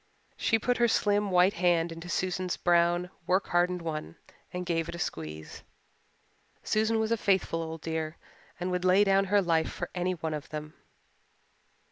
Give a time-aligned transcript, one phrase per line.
[0.35, 4.15] She put her slim white hand into Susan's brown, work hardened one
[4.51, 5.61] and gave it a squeeze.
[6.63, 8.17] Susan was a faithful old dear
[8.59, 10.73] and would lay down her life for any one of them.